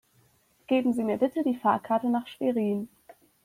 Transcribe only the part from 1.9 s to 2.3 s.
nach